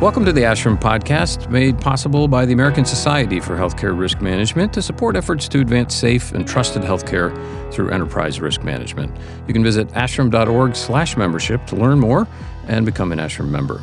[0.00, 4.72] Welcome to the ASHRM podcast, made possible by the American Society for Healthcare Risk Management
[4.74, 7.32] to support efforts to advance safe and trusted healthcare
[7.72, 9.16] through enterprise risk management.
[9.46, 12.26] You can visit ashrm.org slash membership to learn more
[12.66, 13.82] and become an ASHRM member.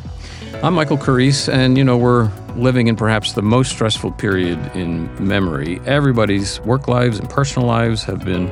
[0.62, 5.10] I'm Michael Carrese, and you know, we're living in perhaps the most stressful period in
[5.26, 5.80] memory.
[5.86, 8.48] Everybody's work lives and personal lives have been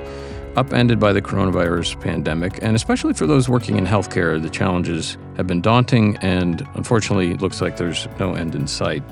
[0.56, 5.46] upended by the coronavirus pandemic, and especially for those working in healthcare, the challenges have
[5.46, 9.02] been daunting, and unfortunately, it looks like there's no end in sight,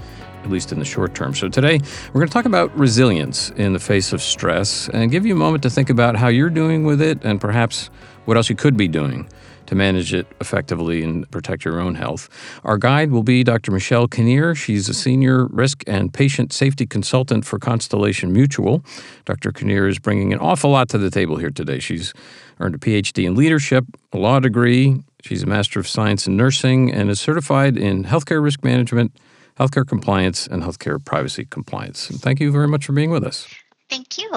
[0.43, 1.35] at least in the short term.
[1.35, 1.81] So, today,
[2.13, 5.39] we're going to talk about resilience in the face of stress and give you a
[5.39, 7.91] moment to think about how you're doing with it and perhaps
[8.25, 9.29] what else you could be doing
[9.69, 12.29] to manage it effectively and protect your own health.
[12.65, 13.71] Our guide will be Dr.
[13.71, 14.55] Michelle Kinnear.
[14.55, 18.83] She's a senior risk and patient safety consultant for Constellation Mutual.
[19.27, 19.53] Dr.
[19.53, 21.79] Kinnear is bringing an awful lot to the table here today.
[21.81, 22.15] She's
[22.61, 25.03] earned a PhD in leadership, a law degree.
[25.23, 29.13] She's a Master of Science in Nursing and is certified in healthcare risk management,
[29.61, 32.09] healthcare compliance, and healthcare privacy compliance.
[32.09, 33.47] And thank you very much for being with us.
[33.91, 34.31] Thank you.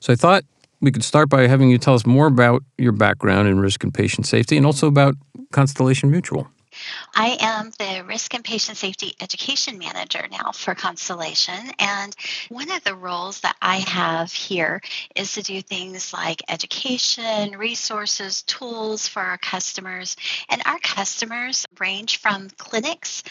[0.00, 0.44] So I thought
[0.82, 3.94] we could start by having you tell us more about your background in risk and
[3.94, 5.14] patient safety and also about
[5.52, 6.48] Constellation Mutual.
[7.14, 11.70] I am the Risk and Patient Safety Education Manager now for Constellation.
[11.78, 12.16] And
[12.48, 14.80] one of the roles that I have here
[15.14, 20.16] is to do things like education, resources, tools for our customers.
[20.48, 23.22] And our customers range from clinics,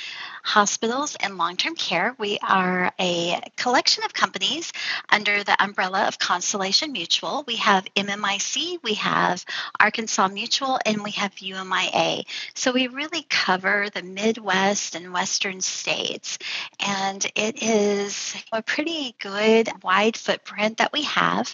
[0.43, 2.15] hospitals, and long term care.
[2.17, 4.71] We are a collection of companies
[5.09, 7.43] under the umbrella of Constellation Mutual.
[7.47, 9.45] We have MMIC, we have
[9.79, 12.25] Arkansas Mutual, and we have UMIA.
[12.55, 16.37] So we really cover the Midwest and Western states.
[16.79, 21.53] And it is a pretty good wide footprint that we have.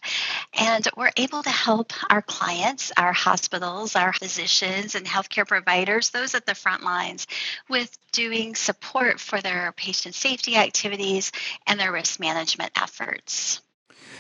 [0.54, 6.36] And we're able to help our clients, our hospitals, our physicians, and healthcare providers, those
[6.36, 7.28] at the front lines,
[7.70, 11.32] with doing support for their patient safety activities
[11.66, 13.62] and their risk management efforts.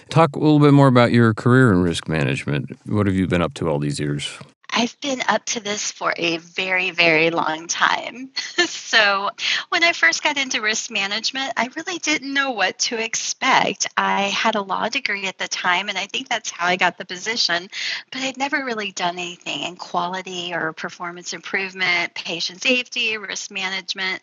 [0.09, 2.77] Talk a little bit more about your career in risk management.
[2.85, 4.37] What have you been up to all these years?
[4.77, 8.29] I've been up to this for a very, very long time.
[8.67, 9.31] so,
[9.69, 13.87] when I first got into risk management, I really didn't know what to expect.
[13.97, 16.99] I had a law degree at the time, and I think that's how I got
[16.99, 17.69] the position,
[18.11, 24.21] but I'd never really done anything in quality or performance improvement, patient safety, risk management.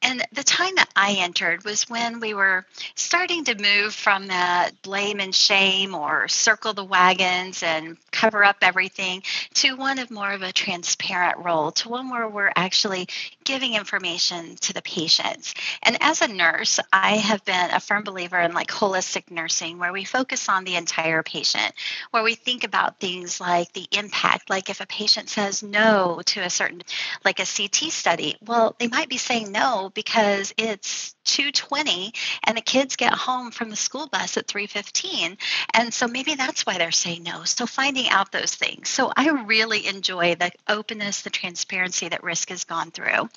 [0.00, 4.80] And the time that I entered was when we were starting to move from that
[4.82, 9.22] blame and shame or circle the wagons and cover up everything
[9.54, 13.08] to one of more of a transparent role, to one where we're actually
[13.48, 15.54] giving information to the patients.
[15.82, 19.92] And as a nurse, I have been a firm believer in like holistic nursing, where
[19.92, 21.72] we focus on the entire patient,
[22.10, 26.40] where we think about things like the impact, like if a patient says no to
[26.40, 26.82] a certain,
[27.24, 32.62] like a CT study, well, they might be saying no because it's 2:20 and the
[32.62, 35.36] kids get home from the school bus at 3:15
[35.74, 37.44] and so maybe that's why they're saying no.
[37.44, 38.88] So finding out those things.
[38.88, 43.28] So I really enjoy the openness the transparency that risk has gone through.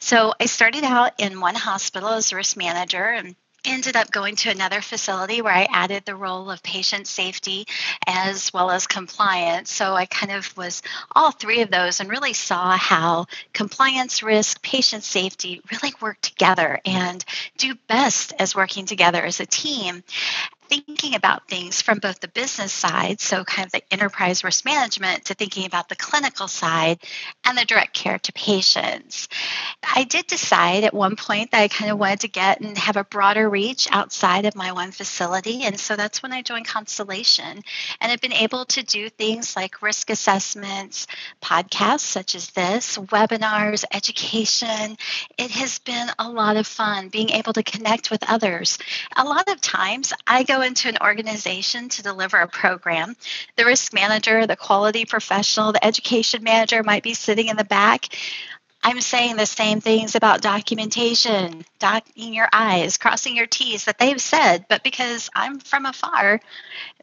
[0.00, 3.34] So I started out in one hospital as a risk manager and
[3.64, 7.66] ended up going to another facility where I added the role of patient safety
[8.06, 9.70] as well as compliance.
[9.70, 10.82] So I kind of was
[11.14, 16.80] all three of those and really saw how compliance, risk, patient safety really work together
[16.84, 17.24] and
[17.56, 20.02] do best as working together as a team
[20.70, 25.24] thinking about things from both the business side, so kind of the enterprise risk management,
[25.24, 27.00] to thinking about the clinical side
[27.44, 29.28] and the direct care to patients.
[29.82, 32.96] I did decide at one point that I kind of wanted to get and have
[32.96, 35.64] a broader reach outside of my one facility.
[35.64, 37.62] And so that's when I joined Constellation.
[38.00, 41.08] And I've been able to do things like risk assessments,
[41.42, 44.96] podcasts such as this, webinars, education.
[45.36, 48.78] It has been a lot of fun being able to connect with others.
[49.16, 53.16] A lot of times I go into an organization to deliver a program,
[53.56, 58.06] the risk manager, the quality professional, the education manager might be sitting in the back.
[58.82, 64.20] I'm saying the same things about documentation, dotting your I's, crossing your T's that they've
[64.20, 66.40] said, but because I'm from afar,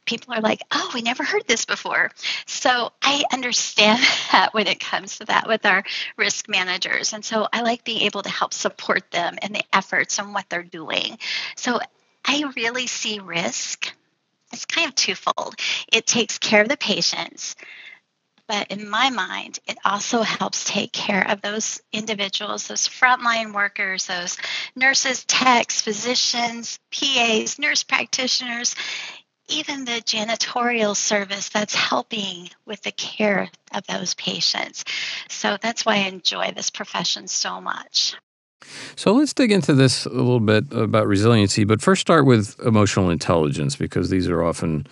[0.06, 2.12] people are like, oh, we never heard this before.
[2.48, 4.00] So I understand
[4.32, 5.84] that when it comes to that with our
[6.18, 7.14] risk managers.
[7.14, 10.50] And so I like being able to help support them in the efforts and what
[10.50, 11.20] they're doing.
[11.56, 11.80] So
[12.26, 13.92] I really see risk
[14.54, 15.56] It's kind of twofold.
[15.92, 17.56] It takes care of the patients,
[18.48, 24.08] but in my mind, it also helps take care of those individuals, those frontline workers,
[24.08, 24.38] those
[24.76, 28.76] nurses, techs, physicians, PAs, nurse practitioners,
[29.50, 34.86] even the janitorial service that's helping with the care of those patients.
[35.30, 38.16] So that's why I enjoy this profession so much.
[38.96, 43.10] So let's dig into this a little bit about resiliency, but first start with emotional
[43.10, 44.88] intelligence because these are often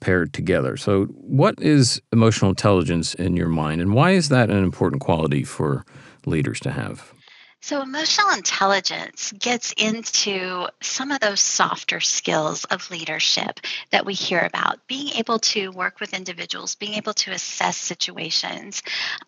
[0.00, 0.76] paired together.
[0.76, 5.42] So, what is emotional intelligence in your mind, and why is that an important quality
[5.42, 5.84] for
[6.26, 7.12] leaders to have?
[7.62, 13.58] So, emotional intelligence gets into some of those softer skills of leadership
[13.90, 14.86] that we hear about.
[14.86, 18.82] Being able to work with individuals, being able to assess situations.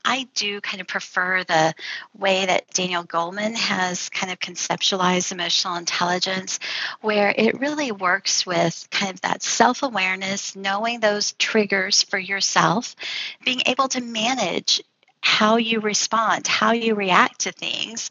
[0.05, 1.75] I do kind of prefer the
[2.17, 6.61] way that Daniel Goleman has kind of conceptualized emotional intelligence,
[7.01, 12.95] where it really works with kind of that self awareness, knowing those triggers for yourself,
[13.45, 14.81] being able to manage
[15.21, 18.11] how you respond, how you react to things.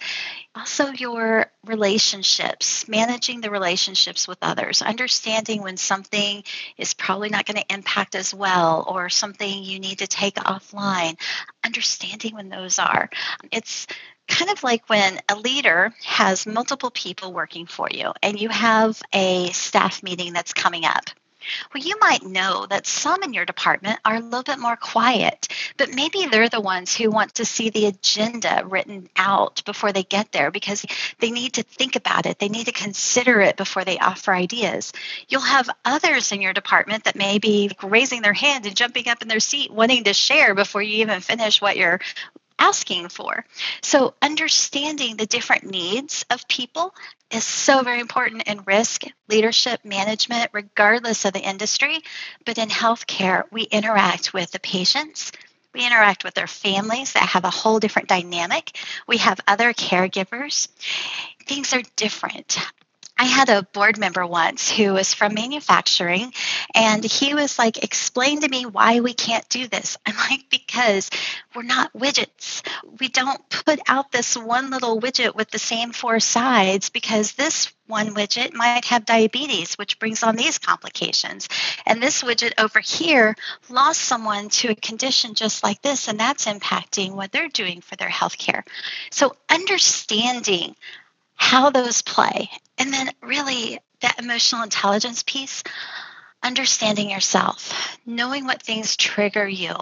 [0.56, 6.44] Also, your relationships, managing the relationships with others, understanding when something
[6.78, 11.18] is probably not going to impact as well or something you need to take offline,
[11.64, 13.10] understanding when those are.
[13.52, 13.88] It's
[14.28, 19.02] kind of like when a leader has multiple people working for you and you have
[19.14, 21.10] a staff meeting that's coming up
[21.74, 25.48] well, you might know that some in your department are a little bit more quiet,
[25.78, 30.04] but maybe they're the ones who want to see the agenda written out before they
[30.04, 30.86] get there because
[31.20, 32.40] they need to think about it.
[32.40, 34.94] They need to consider it before they offer ideas.
[35.28, 39.22] You'll have others in your department that may be raising their hand and jumping up
[39.22, 42.00] in their seat wanting to share before you even finish what you're
[42.60, 43.46] asking for.
[43.82, 46.94] So, understanding the different needs of people
[47.32, 52.00] is so very important in risk leadership management, regardless of the industry.
[52.46, 55.32] But in healthcare, we interact with the patients.
[55.74, 58.78] We interact with their families that have a whole different dynamic.
[59.08, 60.68] We have other caregivers.
[61.46, 62.58] Things are different.
[63.18, 66.34] I had a board member once who was from manufacturing,
[66.76, 69.98] and he was like, Explain to me why we can't do this.
[70.06, 71.10] I'm like, Because
[71.56, 72.62] we're not widgets.
[73.00, 77.74] We don't put out this one little widget with the same four sides because this
[77.88, 81.48] one widget might have diabetes, which brings on these complications.
[81.86, 83.36] And this widget over here
[83.70, 87.96] lost someone to a condition just like this, and that's impacting what they're doing for
[87.96, 88.64] their health care.
[89.10, 90.76] So, understanding
[91.36, 92.50] how those play.
[92.78, 95.64] And then, really, that emotional intelligence piece,
[96.44, 99.74] understanding yourself, knowing what things trigger you.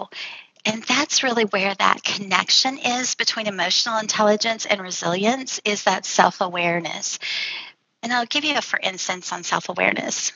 [0.64, 7.18] And that's really where that connection is between emotional intelligence and resilience is that self-awareness.
[8.02, 10.32] And I'll give you a for instance on self-awareness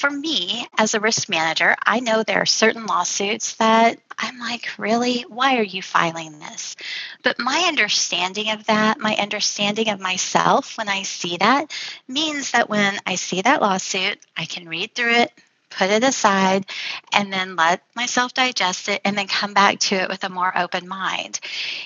[0.00, 4.70] for me as a risk manager, I know there are certain lawsuits that I'm like,
[4.78, 5.26] really?
[5.28, 6.74] Why are you filing this?
[7.22, 11.70] But my understanding of that, my understanding of myself when I see that,
[12.08, 15.32] means that when I see that lawsuit, I can read through it,
[15.70, 16.66] put it aside,
[17.12, 20.56] and then let myself digest it and then come back to it with a more
[20.56, 21.40] open mind.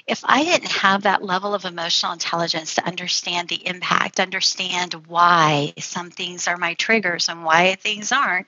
[0.06, 5.74] If I didn't have that level of emotional intelligence to understand the impact, understand why
[5.78, 8.46] some things are my triggers and why things aren't,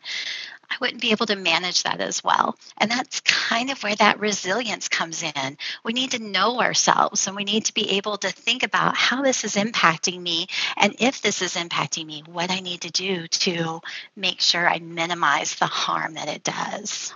[0.71, 2.57] I wouldn't be able to manage that as well.
[2.79, 5.57] And that's kind of where that resilience comes in.
[5.85, 9.23] We need to know ourselves and we need to be able to think about how
[9.23, 10.47] this is impacting me.
[10.77, 13.81] And if this is impacting me, what I need to do to
[14.17, 17.15] make sure I minimize the harm that it does.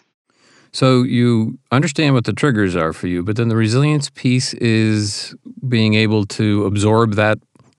[0.73, 5.35] So you understand what the triggers are for you, but then the resilience piece is
[5.69, 7.39] being able to absorb that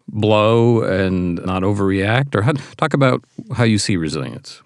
[0.09, 4.61] blow and not overreact or how, talk about how you see resilience.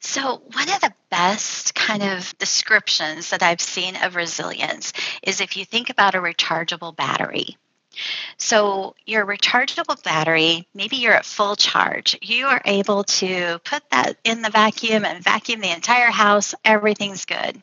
[0.00, 5.58] So, one of the best kind of descriptions that I've seen of resilience is if
[5.58, 7.58] you think about a rechargeable battery.
[8.38, 12.18] So, your rechargeable battery, maybe you're at full charge.
[12.22, 17.26] You are able to put that in the vacuum and vacuum the entire house, everything's
[17.26, 17.62] good.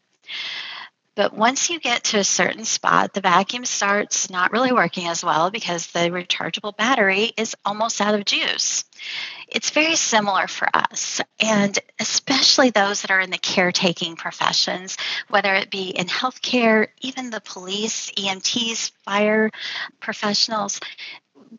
[1.17, 5.23] But once you get to a certain spot, the vacuum starts not really working as
[5.23, 8.85] well because the rechargeable battery is almost out of juice.
[9.47, 14.95] It's very similar for us, and especially those that are in the caretaking professions,
[15.27, 19.49] whether it be in healthcare, even the police, EMTs, fire
[19.99, 20.79] professionals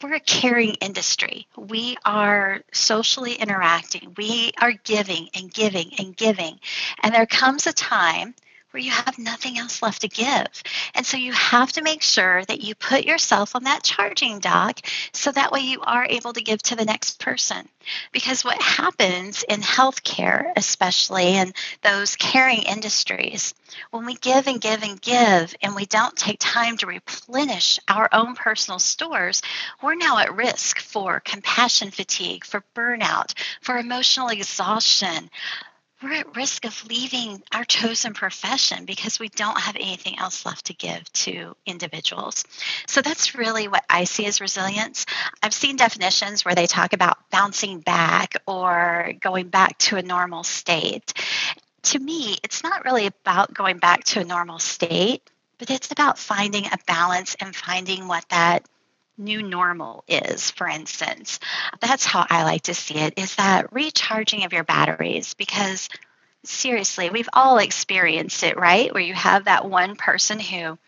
[0.02, 1.46] we're a caring industry.
[1.56, 4.12] We are socially interacting.
[4.18, 6.60] We are giving and giving and giving.
[7.02, 8.34] And there comes a time
[8.70, 10.46] where you have nothing else left to give.
[10.94, 14.80] And so you have to make sure that you put yourself on that charging dock
[15.12, 17.68] so that way you are able to give to the next person.
[18.12, 23.54] Because what happens in healthcare, especially in those caring industries,
[23.90, 28.08] when we give and give and give and we don't take time to replenish our
[28.12, 29.42] own personal stores,
[29.82, 33.32] we're now at risk for compassion fatigue, for burnout,
[33.62, 35.30] for emotional exhaustion
[36.02, 40.66] we're at risk of leaving our chosen profession because we don't have anything else left
[40.66, 42.44] to give to individuals.
[42.86, 45.06] So that's really what I see as resilience.
[45.42, 50.44] I've seen definitions where they talk about bouncing back or going back to a normal
[50.44, 51.12] state.
[51.84, 55.28] To me, it's not really about going back to a normal state,
[55.58, 58.64] but it's about finding a balance and finding what that
[59.18, 61.40] new normal is, for instance.
[61.80, 65.88] That's how I like to see it is that recharging of your batteries because
[66.44, 68.92] seriously, we've all experienced it, right?
[68.92, 70.78] Where you have that one person who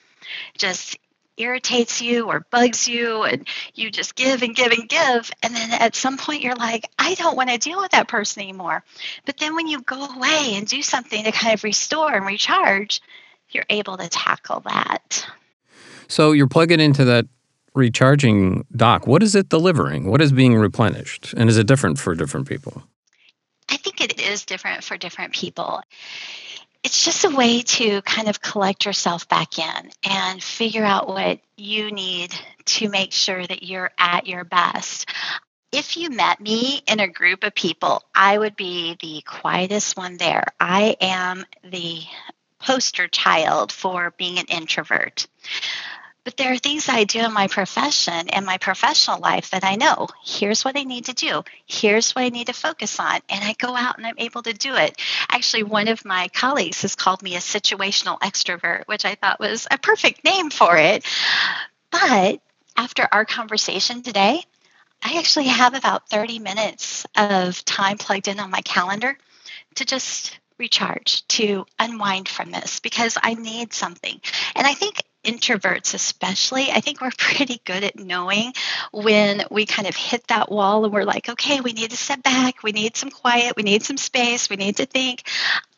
[0.56, 0.98] just
[1.36, 5.72] irritates you or bugs you and you just give and give and give and then
[5.72, 8.84] at some point you're like I don't want to deal with that person anymore.
[9.24, 13.00] But then when you go away and do something to kind of restore and recharge,
[13.48, 15.26] you're able to tackle that.
[16.08, 17.26] So you're plugging into that
[17.74, 20.10] recharging dock, what is it delivering?
[20.10, 21.34] What is being replenished?
[21.36, 22.82] And is it different for different people?
[23.68, 25.80] I think it is different for different people.
[26.82, 31.40] It's just a way to kind of collect yourself back in and figure out what
[31.56, 32.34] you need
[32.64, 35.08] to make sure that you're at your best.
[35.72, 40.16] If you met me in a group of people, I would be the quietest one
[40.16, 40.44] there.
[40.58, 42.00] I am the
[42.58, 45.26] poster child for being an introvert.
[46.22, 49.76] But there are things I do in my profession and my professional life that I
[49.76, 50.08] know.
[50.22, 51.42] Here's what I need to do.
[51.66, 53.20] Here's what I need to focus on.
[53.30, 55.00] And I go out and I'm able to do it.
[55.30, 59.66] Actually, one of my colleagues has called me a situational extrovert, which I thought was
[59.70, 61.06] a perfect name for it.
[61.90, 62.40] But
[62.76, 64.42] after our conversation today,
[65.02, 69.16] I actually have about 30 minutes of time plugged in on my calendar
[69.76, 74.20] to just recharge, to unwind from this because I need something.
[74.54, 78.52] And I think introverts especially i think we're pretty good at knowing
[78.92, 82.22] when we kind of hit that wall and we're like okay we need to step
[82.22, 85.22] back we need some quiet we need some space we need to think.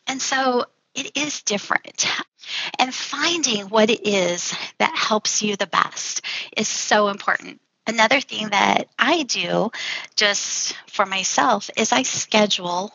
[0.07, 2.07] And so it is different.
[2.77, 6.21] And finding what it is that helps you the best
[6.57, 7.61] is so important.
[7.87, 9.71] Another thing that i do
[10.15, 12.91] just for myself is i schedule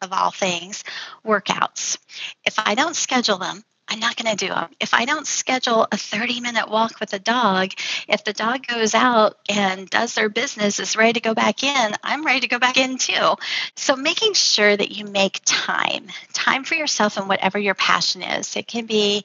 [0.00, 0.84] of all things
[1.24, 1.98] workouts.
[2.44, 4.68] If i don't schedule them I'm not going to do them.
[4.80, 7.72] If I don't schedule a 30 minute walk with a dog,
[8.06, 11.92] if the dog goes out and does their business, is ready to go back in,
[12.02, 13.36] I'm ready to go back in too.
[13.76, 18.56] So making sure that you make time, time for yourself and whatever your passion is.
[18.56, 19.24] It can be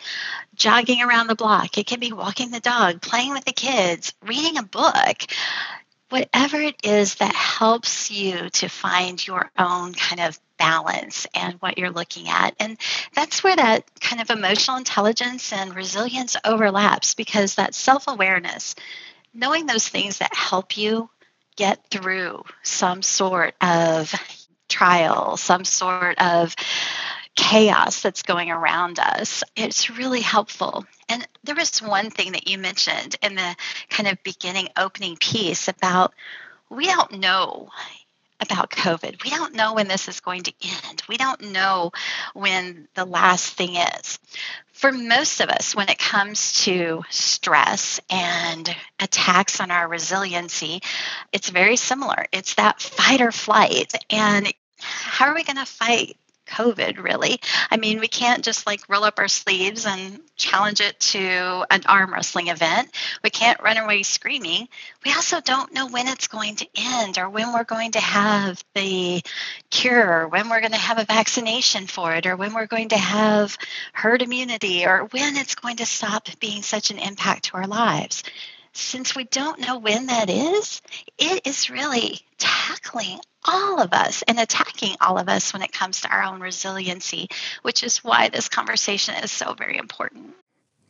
[0.55, 4.57] jogging around the block, it can be walking the dog, playing with the kids, reading
[4.57, 5.23] a book
[6.09, 11.77] whatever it is that helps you to find your own kind of balance and what
[11.77, 12.55] you're looking at.
[12.57, 12.77] And
[13.13, 18.73] that's where that kind of emotional intelligence and resilience overlaps because that self awareness,
[19.33, 21.09] knowing those things that help you
[21.57, 24.13] get through some sort of
[24.69, 26.55] trial, some sort of
[27.35, 29.43] chaos that's going around us.
[29.57, 30.85] It's really helpful.
[31.09, 33.55] And there was one thing that you mentioned in the
[33.89, 36.13] kind of beginning opening piece about
[36.69, 37.69] we don't know
[38.43, 39.23] about COVID.
[39.23, 41.03] We don't know when this is going to end.
[41.09, 41.91] We don't know
[42.33, 44.19] when the last thing is.
[44.73, 50.81] For most of us, when it comes to stress and attacks on our resiliency,
[51.31, 52.25] it's very similar.
[52.31, 53.93] It's that fight or flight.
[54.09, 56.17] And how are we going to fight
[56.53, 57.39] COVID, really.
[57.71, 61.81] I mean, we can't just like roll up our sleeves and challenge it to an
[61.87, 62.89] arm wrestling event.
[63.23, 64.67] We can't run away screaming.
[65.03, 68.63] We also don't know when it's going to end or when we're going to have
[68.75, 69.23] the
[69.69, 72.89] cure, or when we're going to have a vaccination for it, or when we're going
[72.89, 73.57] to have
[73.93, 78.23] herd immunity, or when it's going to stop being such an impact to our lives
[78.73, 80.81] since we don't know when that is,
[81.17, 86.01] it is really tackling all of us and attacking all of us when it comes
[86.01, 87.29] to our own resiliency,
[87.61, 90.33] which is why this conversation is so very important.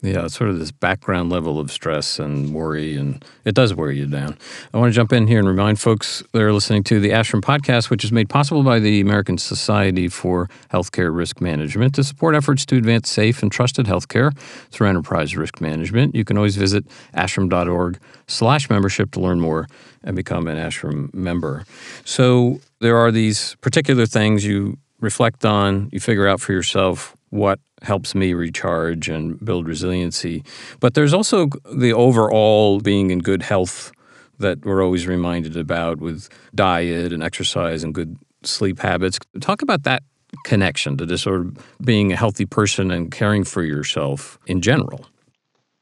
[0.04, 3.90] Yeah, it's sort of this background level of stress and worry, and it does wear
[3.90, 4.38] you down.
[4.74, 7.40] I want to jump in here and remind folks that are listening to the ASHRM
[7.40, 12.36] podcast, which is made possible by the American Society for Healthcare Risk Management to support
[12.36, 14.38] efforts to advance safe and trusted healthcare
[14.72, 16.16] through enterprise risk management.
[16.16, 16.84] You can always visit
[17.14, 19.68] ashrm.org slash membership to learn more
[20.04, 21.64] and become an ASHRM member.
[22.04, 27.60] So there are these particular things you reflect on, you figure out for yourself what
[27.82, 30.44] helps me recharge and build resiliency.
[30.80, 33.92] But there's also the overall being in good health
[34.38, 39.18] that we're always reminded about with diet and exercise and good sleep habits.
[39.42, 40.04] Talk about that
[40.44, 45.08] connection to this sort of being a healthy person and caring for yourself in general.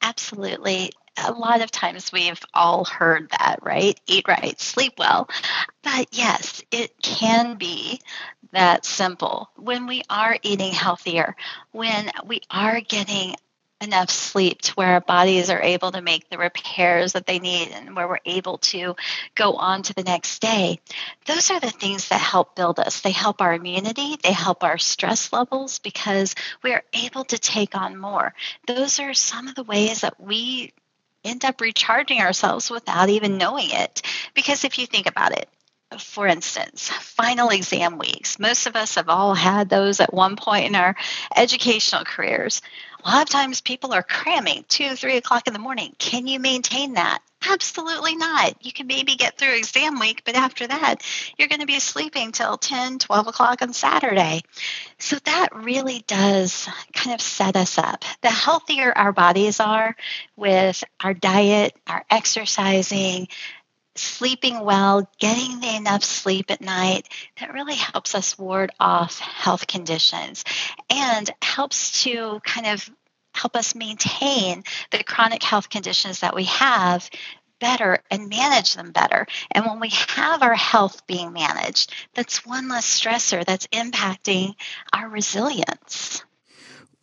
[0.01, 4.00] Absolutely a lot of times we've all heard that, right?
[4.08, 5.29] Eat right, sleep well.
[5.84, 8.00] But yes, it can be
[8.51, 9.50] that simple.
[9.55, 11.36] When we are eating healthier,
[11.72, 13.36] when we are getting
[13.81, 17.70] enough sleep to where our bodies are able to make the repairs that they need
[17.70, 18.96] and where we're able to
[19.34, 20.79] go on to the next day.
[21.25, 23.01] Those are the things that help build us.
[23.01, 27.75] They help our immunity, they help our stress levels because we are able to take
[27.75, 28.34] on more.
[28.67, 30.74] Those are some of the ways that we
[31.24, 34.01] end up recharging ourselves without even knowing it.
[34.34, 35.50] Because if you think about it,
[36.00, 38.39] for instance, final exam weeks.
[38.39, 40.95] Most of us have all had those at one point in our
[41.36, 42.62] educational careers.
[43.03, 45.95] A lot of times people are cramming two, three o'clock in the morning.
[45.98, 47.19] Can you maintain that?
[47.50, 48.63] Absolutely not.
[48.63, 51.03] You can maybe get through exam week, but after that,
[51.38, 54.41] you're going to be sleeping till 10, 12 o'clock on Saturday.
[55.00, 58.05] So that really does kind of set us up.
[58.21, 59.95] The healthier our bodies are
[60.36, 63.27] with our diet, our exercising,
[63.95, 67.07] sleeping well, getting the enough sleep at night,
[67.39, 70.43] that really helps us ward off health conditions
[70.89, 72.89] and helps to kind of
[73.33, 77.10] help us maintain the chronic health conditions that we have
[77.60, 79.25] better and manage them better.
[79.51, 84.55] And when we have our health being managed, that's one less stressor that's impacting
[84.91, 86.24] our resilience.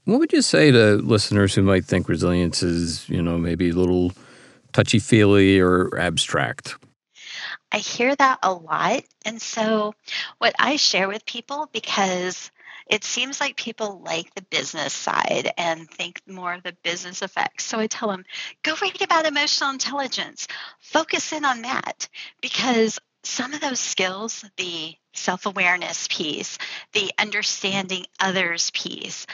[0.05, 3.75] What would you say to listeners who might think resilience is, you know, maybe a
[3.75, 4.13] little
[4.79, 6.77] touchy feely or abstract?
[7.73, 9.03] I hear that a lot.
[9.25, 9.95] And so,
[10.39, 12.53] what I share with people, because
[12.87, 17.65] it seems like people like the business side and think more of the business effects.
[17.65, 18.25] So I tell them,
[18.63, 20.47] go read about emotional intelligence,
[20.81, 22.09] focus in on that,
[22.41, 26.57] because some of those skills, the self awareness piece,
[26.93, 29.27] the understanding others piece,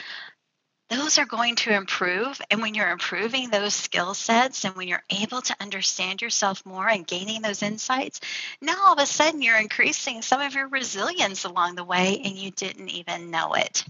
[0.95, 2.41] those are going to improve.
[2.51, 6.89] And when you're improving those skill sets and when you're able to understand yourself more
[6.89, 8.21] and gaining those insights,
[8.61, 12.37] now all of a sudden you're increasing some of your resilience along the way and
[12.37, 13.85] you didn't even know it.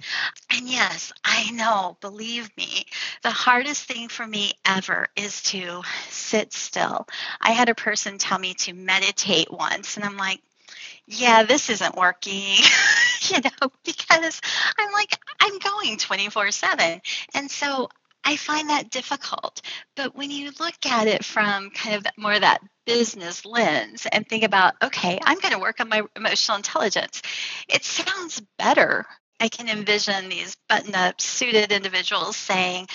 [0.51, 2.87] And yes, I know, believe me,
[3.23, 7.07] the hardest thing for me ever is to sit still.
[7.41, 10.41] I had a person tell me to meditate once, and I'm like,
[11.07, 12.57] yeah, this isn't working,
[13.31, 14.41] you know, because
[14.79, 17.01] I'm like, I'm going 24 7.
[17.35, 17.89] And so
[18.25, 19.61] I find that difficult.
[19.97, 24.45] But when you look at it from kind of more that business lens and think
[24.45, 27.23] about, okay, I'm going to work on my emotional intelligence,
[27.69, 29.05] it sounds better.
[29.41, 32.87] I can envision these button up, suited individuals saying,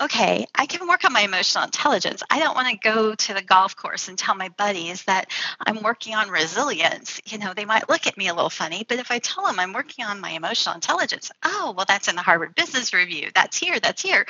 [0.00, 2.22] okay, I can work on my emotional intelligence.
[2.30, 5.30] I don't want to go to the golf course and tell my buddies that
[5.66, 7.20] I'm working on resilience.
[7.26, 9.60] You know, they might look at me a little funny, but if I tell them
[9.60, 13.28] I'm working on my emotional intelligence, oh, well, that's in the Harvard Business Review.
[13.34, 14.26] That's here, that's here.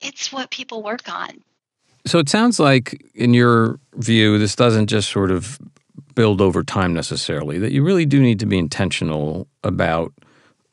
[0.00, 1.42] It's what people work on.
[2.06, 5.58] So it sounds like, in your view, this doesn't just sort of
[6.14, 10.12] build over time necessarily, that you really do need to be intentional about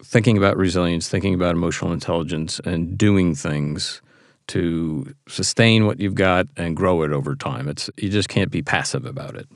[0.04, 4.02] thinking about resilience, thinking about emotional intelligence, and doing things
[4.48, 7.68] to sustain what you've got and grow it over time.
[7.68, 9.48] It's you just can't be passive about it.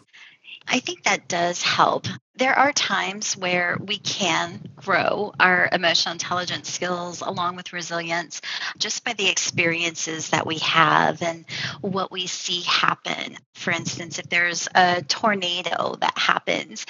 [0.68, 2.08] I think that does help.
[2.42, 8.42] There are times where we can grow our emotional intelligence skills along with resilience
[8.80, 11.46] just by the experiences that we have and
[11.82, 13.38] what we see happen.
[13.54, 16.88] For instance, if there's a tornado that happens,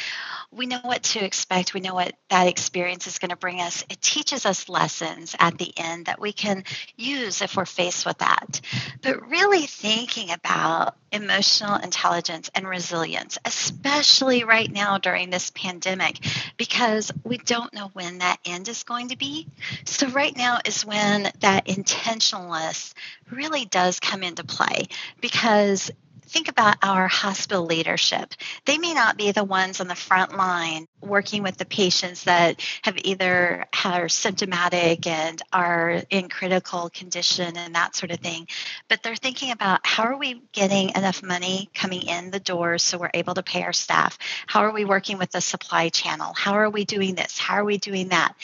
[0.52, 1.74] we know what to expect.
[1.74, 3.84] We know what that experience is going to bring us.
[3.90, 6.64] It teaches us lessons at the end that we can
[6.96, 8.62] use if we're faced with that.
[9.02, 16.20] But really thinking about emotional intelligence and resilience, especially right now during this pandemic,
[16.58, 19.48] because we don't know when that end is going to be.
[19.86, 22.94] So, right now is when that intentionalness
[23.32, 24.88] really does come into play
[25.20, 25.92] because
[26.32, 28.34] think about our hospital leadership.
[28.66, 32.62] They may not be the ones on the front line working with the patients that
[32.84, 38.48] have either are symptomatic and are in critical condition and that sort of thing,
[38.88, 42.98] but they're thinking about how are we getting enough money coming in the doors so
[42.98, 44.18] we're able to pay our staff?
[44.48, 46.34] How are we working with the supply channel?
[46.34, 47.38] How are we doing this?
[47.38, 48.36] How are we doing that?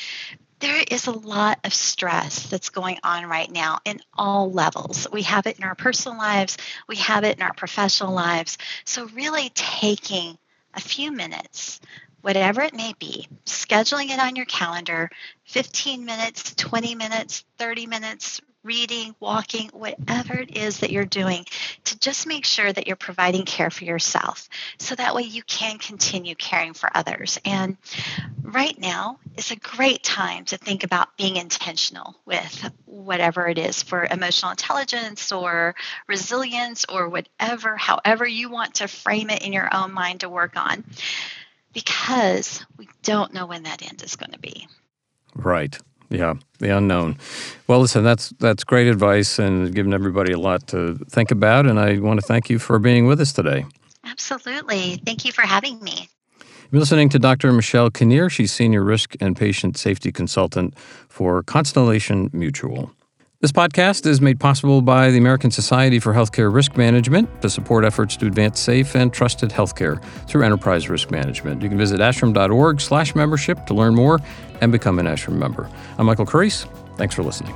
[0.59, 5.07] There is a lot of stress that's going on right now in all levels.
[5.11, 8.57] We have it in our personal lives, we have it in our professional lives.
[8.85, 10.37] So, really taking
[10.73, 11.79] a few minutes,
[12.21, 15.09] whatever it may be, scheduling it on your calendar
[15.45, 21.45] 15 minutes, 20 minutes, 30 minutes, reading, walking, whatever it is that you're doing,
[21.85, 24.49] to just make sure that you're providing care for yourself.
[24.77, 27.39] So that way you can continue caring for others.
[27.45, 27.77] And
[28.43, 33.81] right now is a great time to think about being intentional with whatever it is
[33.81, 35.73] for emotional intelligence or
[36.07, 40.57] resilience or whatever, however you want to frame it in your own mind to work
[40.57, 40.83] on
[41.73, 44.67] because we don't know when that end is going to be.
[45.35, 45.77] Right.
[46.09, 47.17] Yeah, the unknown.
[47.67, 51.65] Well, listen, that's that's great advice and giving everybody a lot to think about.
[51.65, 53.65] And I want to thank you for being with us today.
[54.05, 55.01] Absolutely.
[55.05, 56.09] Thank you for having me.
[56.71, 57.51] You're listening to Dr.
[57.53, 58.29] Michelle Kinnear.
[58.29, 62.91] She's Senior Risk and Patient Safety Consultant for Constellation Mutual.
[63.39, 67.85] This podcast is made possible by the American Society for Healthcare Risk Management to support
[67.85, 71.61] efforts to advance safe and trusted healthcare through enterprise risk management.
[71.61, 74.19] You can visit ashrm.org slash membership to learn more
[74.59, 75.69] and become an ASHRM member.
[75.99, 76.65] I'm Michael Carrese.
[76.97, 77.53] Thanks for listening.